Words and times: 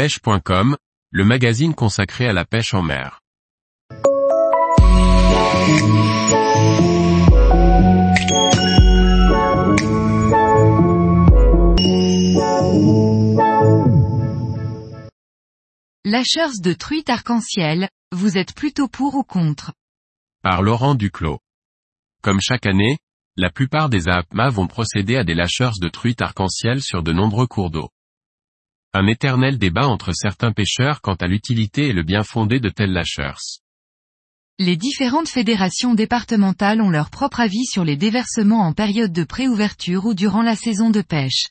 pêche.com, 0.00 0.78
le 1.10 1.24
magazine 1.26 1.74
consacré 1.74 2.26
à 2.26 2.32
la 2.32 2.46
pêche 2.46 2.72
en 2.72 2.80
mer. 2.80 3.20
Lâcheurs 16.06 16.52
de 16.62 16.72
truites 16.72 17.10
arc-en-ciel, 17.10 17.90
vous 18.10 18.38
êtes 18.38 18.54
plutôt 18.54 18.88
pour 18.88 19.16
ou 19.16 19.22
contre? 19.22 19.74
Par 20.42 20.62
Laurent 20.62 20.94
Duclos. 20.94 21.40
Comme 22.22 22.40
chaque 22.40 22.64
année, 22.64 22.96
la 23.36 23.50
plupart 23.50 23.90
des 23.90 24.08
AAPMA 24.08 24.48
vont 24.48 24.66
procéder 24.66 25.16
à 25.16 25.24
des 25.24 25.34
lâcheurs 25.34 25.78
de 25.78 25.90
truites 25.90 26.22
arc-en-ciel 26.22 26.80
sur 26.80 27.02
de 27.02 27.12
nombreux 27.12 27.46
cours 27.46 27.70
d'eau. 27.70 27.90
Un 28.92 29.06
éternel 29.06 29.56
débat 29.56 29.86
entre 29.86 30.12
certains 30.12 30.50
pêcheurs 30.50 31.00
quant 31.00 31.14
à 31.14 31.28
l'utilité 31.28 31.88
et 31.88 31.92
le 31.92 32.02
bien 32.02 32.24
fondé 32.24 32.58
de 32.58 32.68
tels 32.68 32.92
lâcheurs. 32.92 33.38
Les 34.58 34.76
différentes 34.76 35.28
fédérations 35.28 35.94
départementales 35.94 36.82
ont 36.82 36.90
leur 36.90 37.08
propre 37.08 37.38
avis 37.38 37.64
sur 37.66 37.84
les 37.84 37.96
déversements 37.96 38.66
en 38.66 38.72
période 38.72 39.12
de 39.12 39.22
préouverture 39.22 40.06
ou 40.06 40.14
durant 40.14 40.42
la 40.42 40.56
saison 40.56 40.90
de 40.90 41.02
pêche. 41.02 41.46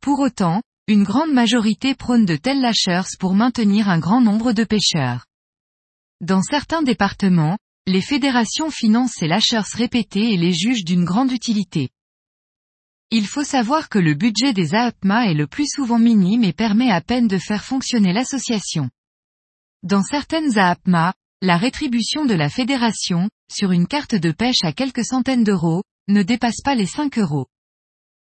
Pour 0.00 0.20
autant, 0.20 0.62
une 0.86 1.02
grande 1.02 1.32
majorité 1.32 1.96
prône 1.96 2.24
de 2.24 2.36
tels 2.36 2.60
lâcheurs 2.60 3.08
pour 3.18 3.34
maintenir 3.34 3.88
un 3.88 3.98
grand 3.98 4.20
nombre 4.20 4.52
de 4.52 4.62
pêcheurs. 4.62 5.26
Dans 6.20 6.42
certains 6.42 6.82
départements, 6.82 7.58
les 7.86 8.00
fédérations 8.00 8.70
financent 8.70 9.14
ces 9.18 9.26
lâcheurs 9.26 9.66
répétés 9.74 10.32
et 10.32 10.36
les 10.36 10.52
jugent 10.52 10.84
d'une 10.84 11.04
grande 11.04 11.32
utilité. 11.32 11.90
Il 13.16 13.28
faut 13.28 13.44
savoir 13.44 13.88
que 13.88 14.00
le 14.00 14.14
budget 14.14 14.52
des 14.52 14.74
AAPMA 14.74 15.30
est 15.30 15.34
le 15.34 15.46
plus 15.46 15.68
souvent 15.68 16.00
minime 16.00 16.42
et 16.42 16.52
permet 16.52 16.90
à 16.90 17.00
peine 17.00 17.28
de 17.28 17.38
faire 17.38 17.62
fonctionner 17.62 18.12
l'association. 18.12 18.90
Dans 19.84 20.02
certaines 20.02 20.58
AAPMA, 20.58 21.14
la 21.40 21.56
rétribution 21.56 22.24
de 22.24 22.34
la 22.34 22.48
fédération, 22.48 23.30
sur 23.48 23.70
une 23.70 23.86
carte 23.86 24.16
de 24.16 24.32
pêche 24.32 24.64
à 24.64 24.72
quelques 24.72 25.04
centaines 25.04 25.44
d'euros, 25.44 25.84
ne 26.08 26.24
dépasse 26.24 26.60
pas 26.64 26.74
les 26.74 26.86
5 26.86 27.16
euros. 27.18 27.46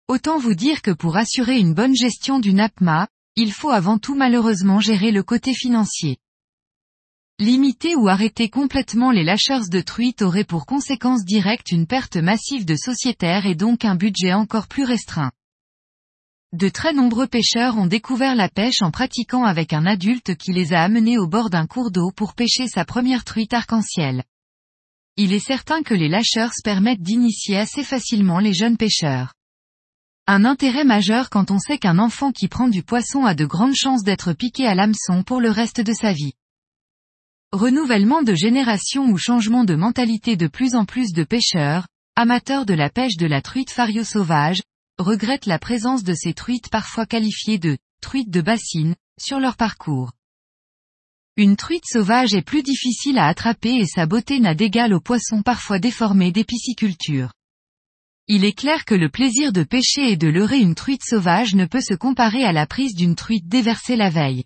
Autant 0.07 0.37
vous 0.37 0.53
dire 0.53 0.83
que 0.83 0.91
pour 0.91 1.17
assurer 1.17 1.57
une 1.57 1.73
bonne 1.73 1.95
gestion 1.95 2.37
d'une 2.37 2.59
APMA, 2.59 3.07
il 3.35 3.53
faut 3.53 3.71
avant 3.71 3.97
tout 3.97 4.13
malheureusement 4.13 4.81
gérer 4.81 5.09
le 5.09 5.23
côté 5.23 5.55
financier. 5.55 6.19
Limiter 7.37 7.97
ou 7.97 8.07
arrêter 8.07 8.47
complètement 8.47 9.11
les 9.11 9.25
lâcheurs 9.25 9.67
de 9.67 9.81
truites 9.81 10.21
aurait 10.21 10.45
pour 10.45 10.65
conséquence 10.65 11.25
directe 11.25 11.73
une 11.73 11.85
perte 11.85 12.15
massive 12.15 12.63
de 12.63 12.77
sociétaires 12.77 13.45
et 13.45 13.55
donc 13.55 13.83
un 13.83 13.95
budget 13.95 14.31
encore 14.31 14.69
plus 14.69 14.85
restreint. 14.85 15.33
De 16.53 16.69
très 16.69 16.93
nombreux 16.93 17.27
pêcheurs 17.27 17.77
ont 17.77 17.87
découvert 17.87 18.35
la 18.35 18.47
pêche 18.47 18.81
en 18.81 18.89
pratiquant 18.89 19.43
avec 19.43 19.73
un 19.73 19.85
adulte 19.85 20.35
qui 20.35 20.53
les 20.53 20.71
a 20.71 20.81
amenés 20.81 21.17
au 21.17 21.27
bord 21.27 21.49
d'un 21.49 21.67
cours 21.67 21.91
d'eau 21.91 22.09
pour 22.15 22.35
pêcher 22.35 22.69
sa 22.69 22.85
première 22.85 23.25
truite 23.25 23.53
arc-en-ciel. 23.53 24.23
Il 25.17 25.33
est 25.33 25.45
certain 25.45 25.83
que 25.83 25.93
les 25.93 26.07
lâcheurs 26.07 26.53
permettent 26.63 27.01
d'initier 27.01 27.57
assez 27.57 27.83
facilement 27.83 28.39
les 28.39 28.53
jeunes 28.53 28.77
pêcheurs. 28.77 29.33
Un 30.25 30.45
intérêt 30.45 30.85
majeur 30.85 31.29
quand 31.29 31.51
on 31.51 31.59
sait 31.59 31.79
qu'un 31.79 31.99
enfant 31.99 32.31
qui 32.31 32.47
prend 32.47 32.69
du 32.69 32.81
poisson 32.81 33.25
a 33.25 33.35
de 33.35 33.45
grandes 33.45 33.75
chances 33.75 34.03
d'être 34.03 34.31
piqué 34.31 34.65
à 34.65 34.73
l'hameçon 34.73 35.23
pour 35.23 35.41
le 35.41 35.51
reste 35.51 35.81
de 35.81 35.91
sa 35.91 36.13
vie. 36.13 36.31
Renouvellement 37.51 38.21
de 38.21 38.33
génération 38.33 39.05
ou 39.09 39.17
changement 39.17 39.63
de 39.63 39.75
mentalité 39.75 40.35
de 40.35 40.47
plus 40.47 40.75
en 40.75 40.85
plus 40.85 41.13
de 41.13 41.23
pêcheurs, 41.23 41.87
amateurs 42.15 42.65
de 42.65 42.73
la 42.73 42.89
pêche 42.89 43.17
de 43.17 43.27
la 43.27 43.41
truite 43.41 43.71
fario 43.71 44.03
sauvage, 44.03 44.61
regrettent 44.97 45.45
la 45.45 45.59
présence 45.59 46.03
de 46.03 46.13
ces 46.13 46.33
truites 46.33 46.69
parfois 46.69 47.05
qualifiées 47.05 47.57
de 47.57 47.77
truites 48.01 48.29
de 48.29 48.41
bassine, 48.41 48.95
sur 49.19 49.39
leur 49.39 49.55
parcours. 49.55 50.11
Une 51.37 51.55
truite 51.55 51.85
sauvage 51.85 52.33
est 52.33 52.41
plus 52.41 52.63
difficile 52.63 53.17
à 53.17 53.27
attraper 53.27 53.75
et 53.75 53.85
sa 53.85 54.05
beauté 54.05 54.39
n'a 54.39 54.55
d'égal 54.55 54.93
aux 54.93 55.01
poissons 55.01 55.41
parfois 55.41 55.79
déformés 55.79 56.31
des 56.31 56.45
piscicultures. 56.45 57.31
Il 58.27 58.45
est 58.45 58.57
clair 58.57 58.85
que 58.85 58.95
le 58.95 59.09
plaisir 59.09 59.51
de 59.51 59.63
pêcher 59.63 60.11
et 60.11 60.17
de 60.17 60.27
leurrer 60.27 60.59
une 60.59 60.75
truite 60.75 61.03
sauvage 61.03 61.53
ne 61.55 61.65
peut 61.65 61.81
se 61.81 61.93
comparer 61.93 62.43
à 62.43 62.53
la 62.53 62.65
prise 62.65 62.95
d'une 62.95 63.15
truite 63.15 63.47
déversée 63.47 63.95
la 63.95 64.09
veille. 64.09 64.45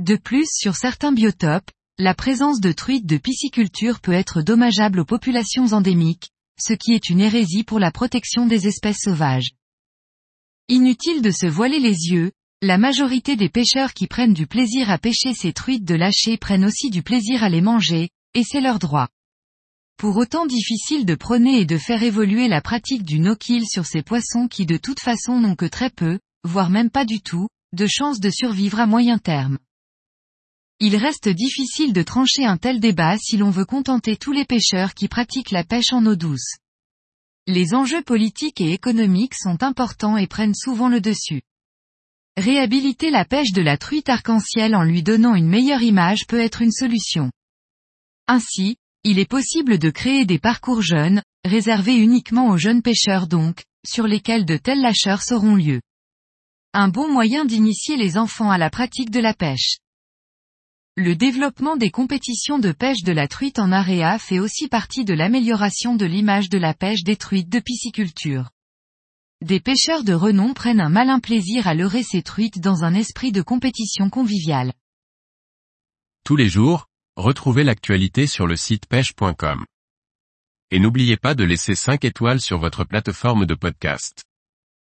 De 0.00 0.16
plus 0.16 0.48
sur 0.50 0.74
certains 0.74 1.12
biotopes, 1.12 1.70
la 1.98 2.14
présence 2.14 2.58
de 2.58 2.72
truites 2.72 3.06
de 3.06 3.16
pisciculture 3.16 4.00
peut 4.00 4.12
être 4.12 4.42
dommageable 4.42 4.98
aux 4.98 5.04
populations 5.04 5.72
endémiques, 5.72 6.30
ce 6.60 6.72
qui 6.72 6.94
est 6.94 7.10
une 7.10 7.20
hérésie 7.20 7.62
pour 7.62 7.78
la 7.78 7.92
protection 7.92 8.46
des 8.46 8.66
espèces 8.66 9.02
sauvages. 9.02 9.50
Inutile 10.68 11.22
de 11.22 11.30
se 11.30 11.46
voiler 11.46 11.78
les 11.78 12.08
yeux, 12.08 12.32
la 12.60 12.76
majorité 12.76 13.36
des 13.36 13.48
pêcheurs 13.48 13.92
qui 13.92 14.08
prennent 14.08 14.34
du 14.34 14.48
plaisir 14.48 14.90
à 14.90 14.98
pêcher 14.98 15.32
ces 15.32 15.52
truites 15.52 15.84
de 15.84 15.94
lâcher 15.94 16.38
prennent 16.38 16.64
aussi 16.64 16.90
du 16.90 17.04
plaisir 17.04 17.44
à 17.44 17.48
les 17.48 17.60
manger, 17.60 18.08
et 18.34 18.42
c'est 18.42 18.60
leur 18.60 18.80
droit. 18.80 19.08
Pour 19.96 20.16
autant 20.16 20.46
difficile 20.46 21.06
de 21.06 21.14
prôner 21.14 21.60
et 21.60 21.66
de 21.66 21.78
faire 21.78 22.02
évoluer 22.02 22.48
la 22.48 22.60
pratique 22.60 23.04
du 23.04 23.20
no-kill 23.20 23.64
sur 23.68 23.86
ces 23.86 24.02
poissons 24.02 24.48
qui 24.48 24.66
de 24.66 24.76
toute 24.76 24.98
façon 24.98 25.38
n'ont 25.38 25.54
que 25.54 25.66
très 25.66 25.90
peu, 25.90 26.18
voire 26.42 26.68
même 26.68 26.90
pas 26.90 27.04
du 27.04 27.20
tout, 27.20 27.46
de 27.72 27.86
chances 27.86 28.18
de 28.18 28.30
survivre 28.30 28.80
à 28.80 28.86
moyen 28.86 29.18
terme. 29.18 29.58
Il 30.86 30.96
reste 30.96 31.30
difficile 31.30 31.94
de 31.94 32.02
trancher 32.02 32.44
un 32.44 32.58
tel 32.58 32.78
débat 32.78 33.16
si 33.16 33.38
l'on 33.38 33.48
veut 33.48 33.64
contenter 33.64 34.18
tous 34.18 34.32
les 34.32 34.44
pêcheurs 34.44 34.92
qui 34.92 35.08
pratiquent 35.08 35.50
la 35.50 35.64
pêche 35.64 35.94
en 35.94 36.04
eau 36.04 36.14
douce. 36.14 36.56
Les 37.46 37.72
enjeux 37.72 38.02
politiques 38.02 38.60
et 38.60 38.74
économiques 38.74 39.34
sont 39.34 39.62
importants 39.62 40.18
et 40.18 40.26
prennent 40.26 40.54
souvent 40.54 40.90
le 40.90 41.00
dessus. 41.00 41.40
Réhabiliter 42.36 43.10
la 43.10 43.24
pêche 43.24 43.52
de 43.52 43.62
la 43.62 43.78
truite 43.78 44.10
arc-en-ciel 44.10 44.76
en 44.76 44.82
lui 44.82 45.02
donnant 45.02 45.34
une 45.34 45.48
meilleure 45.48 45.80
image 45.80 46.26
peut 46.28 46.38
être 46.38 46.60
une 46.60 46.70
solution. 46.70 47.32
Ainsi, 48.28 48.76
il 49.04 49.18
est 49.18 49.24
possible 49.24 49.78
de 49.78 49.88
créer 49.88 50.26
des 50.26 50.38
parcours 50.38 50.82
jeunes, 50.82 51.22
réservés 51.46 51.96
uniquement 51.96 52.50
aux 52.50 52.58
jeunes 52.58 52.82
pêcheurs 52.82 53.26
donc, 53.26 53.64
sur 53.86 54.06
lesquels 54.06 54.44
de 54.44 54.58
tels 54.58 54.82
lâcheurs 54.82 55.22
auront 55.30 55.56
lieu. 55.56 55.80
Un 56.74 56.88
bon 56.88 57.10
moyen 57.10 57.46
d'initier 57.46 57.96
les 57.96 58.18
enfants 58.18 58.50
à 58.50 58.58
la 58.58 58.68
pratique 58.68 59.10
de 59.10 59.20
la 59.20 59.32
pêche. 59.32 59.78
Le 60.96 61.16
développement 61.16 61.76
des 61.76 61.90
compétitions 61.90 62.60
de 62.60 62.70
pêche 62.70 63.02
de 63.02 63.10
la 63.10 63.26
truite 63.26 63.58
en 63.58 63.72
aréa 63.72 64.16
fait 64.20 64.38
aussi 64.38 64.68
partie 64.68 65.04
de 65.04 65.12
l'amélioration 65.12 65.96
de 65.96 66.06
l'image 66.06 66.48
de 66.48 66.56
la 66.56 66.72
pêche 66.72 67.02
des 67.02 67.16
truites 67.16 67.48
de 67.48 67.58
pisciculture. 67.58 68.50
Des 69.44 69.58
pêcheurs 69.58 70.04
de 70.04 70.12
renom 70.12 70.54
prennent 70.54 70.80
un 70.80 70.90
malin 70.90 71.18
plaisir 71.18 71.66
à 71.66 71.74
leurrer 71.74 72.04
ces 72.04 72.22
truites 72.22 72.60
dans 72.60 72.84
un 72.84 72.94
esprit 72.94 73.32
de 73.32 73.42
compétition 73.42 74.08
conviviale. 74.08 74.72
Tous 76.24 76.36
les 76.36 76.48
jours, 76.48 76.86
retrouvez 77.16 77.64
l'actualité 77.64 78.28
sur 78.28 78.46
le 78.46 78.54
site 78.54 78.86
pêche.com. 78.86 79.64
Et 80.70 80.78
n'oubliez 80.78 81.16
pas 81.16 81.34
de 81.34 81.42
laisser 81.42 81.74
5 81.74 82.04
étoiles 82.04 82.40
sur 82.40 82.58
votre 82.58 82.84
plateforme 82.84 83.46
de 83.46 83.54
podcast. 83.54 84.22